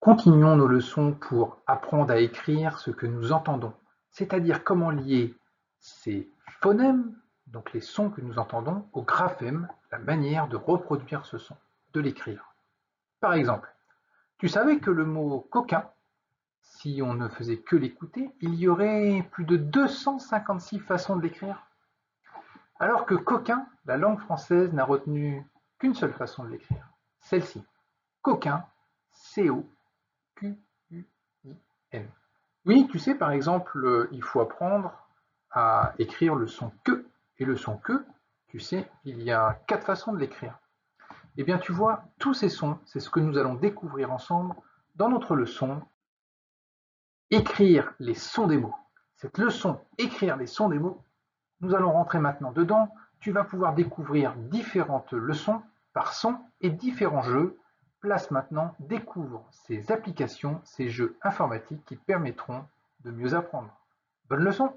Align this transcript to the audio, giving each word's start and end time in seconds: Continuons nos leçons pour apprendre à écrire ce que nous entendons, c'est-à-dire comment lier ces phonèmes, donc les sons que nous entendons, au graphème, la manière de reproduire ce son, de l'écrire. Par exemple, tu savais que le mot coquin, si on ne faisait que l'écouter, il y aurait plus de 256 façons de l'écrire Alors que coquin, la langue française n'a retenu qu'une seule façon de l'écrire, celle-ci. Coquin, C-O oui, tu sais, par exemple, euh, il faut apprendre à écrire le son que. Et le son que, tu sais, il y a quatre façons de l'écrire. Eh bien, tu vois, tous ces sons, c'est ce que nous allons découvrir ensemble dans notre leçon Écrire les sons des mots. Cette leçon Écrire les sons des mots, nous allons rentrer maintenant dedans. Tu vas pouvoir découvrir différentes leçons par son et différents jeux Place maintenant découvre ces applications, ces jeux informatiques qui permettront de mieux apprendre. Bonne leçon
Continuons 0.00 0.56
nos 0.56 0.66
leçons 0.66 1.12
pour 1.12 1.60
apprendre 1.66 2.10
à 2.10 2.20
écrire 2.20 2.78
ce 2.78 2.90
que 2.90 3.04
nous 3.04 3.32
entendons, 3.32 3.74
c'est-à-dire 4.10 4.64
comment 4.64 4.88
lier 4.88 5.34
ces 5.78 6.26
phonèmes, 6.62 7.14
donc 7.48 7.74
les 7.74 7.82
sons 7.82 8.08
que 8.08 8.22
nous 8.22 8.38
entendons, 8.38 8.88
au 8.94 9.02
graphème, 9.02 9.68
la 9.92 9.98
manière 9.98 10.48
de 10.48 10.56
reproduire 10.56 11.26
ce 11.26 11.36
son, 11.36 11.54
de 11.92 12.00
l'écrire. 12.00 12.54
Par 13.20 13.34
exemple, 13.34 13.70
tu 14.38 14.48
savais 14.48 14.78
que 14.78 14.90
le 14.90 15.04
mot 15.04 15.46
coquin, 15.50 15.86
si 16.62 17.02
on 17.04 17.12
ne 17.12 17.28
faisait 17.28 17.58
que 17.58 17.76
l'écouter, 17.76 18.34
il 18.40 18.54
y 18.54 18.68
aurait 18.68 19.28
plus 19.32 19.44
de 19.44 19.58
256 19.58 20.78
façons 20.78 21.16
de 21.16 21.20
l'écrire 21.20 21.62
Alors 22.78 23.04
que 23.04 23.16
coquin, 23.16 23.66
la 23.84 23.98
langue 23.98 24.20
française 24.20 24.72
n'a 24.72 24.86
retenu 24.86 25.46
qu'une 25.78 25.94
seule 25.94 26.14
façon 26.14 26.44
de 26.44 26.48
l'écrire, 26.48 26.88
celle-ci. 27.20 27.62
Coquin, 28.22 28.64
C-O 29.12 29.66
oui, 32.66 32.86
tu 32.90 32.98
sais, 32.98 33.14
par 33.14 33.30
exemple, 33.30 33.84
euh, 33.84 34.08
il 34.12 34.22
faut 34.22 34.40
apprendre 34.40 34.92
à 35.50 35.94
écrire 35.98 36.34
le 36.34 36.46
son 36.46 36.72
que. 36.84 37.06
Et 37.38 37.44
le 37.44 37.56
son 37.56 37.78
que, 37.78 38.04
tu 38.48 38.60
sais, 38.60 38.90
il 39.04 39.22
y 39.22 39.32
a 39.32 39.58
quatre 39.66 39.86
façons 39.86 40.12
de 40.12 40.18
l'écrire. 40.18 40.58
Eh 41.38 41.44
bien, 41.44 41.58
tu 41.58 41.72
vois, 41.72 42.04
tous 42.18 42.34
ces 42.34 42.50
sons, 42.50 42.78
c'est 42.84 43.00
ce 43.00 43.08
que 43.08 43.20
nous 43.20 43.38
allons 43.38 43.54
découvrir 43.54 44.12
ensemble 44.12 44.54
dans 44.96 45.08
notre 45.08 45.34
leçon 45.34 45.80
Écrire 47.30 47.94
les 48.00 48.14
sons 48.14 48.48
des 48.48 48.58
mots. 48.58 48.74
Cette 49.16 49.38
leçon 49.38 49.80
Écrire 49.96 50.36
les 50.36 50.46
sons 50.46 50.68
des 50.68 50.78
mots, 50.78 51.02
nous 51.60 51.74
allons 51.74 51.92
rentrer 51.92 52.18
maintenant 52.18 52.52
dedans. 52.52 52.92
Tu 53.20 53.32
vas 53.32 53.44
pouvoir 53.44 53.74
découvrir 53.74 54.34
différentes 54.36 55.12
leçons 55.12 55.62
par 55.92 56.12
son 56.12 56.38
et 56.60 56.70
différents 56.70 57.22
jeux 57.22 57.58
Place 58.00 58.30
maintenant 58.30 58.74
découvre 58.80 59.44
ces 59.50 59.92
applications, 59.92 60.60
ces 60.64 60.88
jeux 60.88 61.18
informatiques 61.22 61.84
qui 61.84 61.96
permettront 61.96 62.64
de 63.04 63.10
mieux 63.10 63.34
apprendre. 63.34 63.70
Bonne 64.28 64.42
leçon 64.44 64.72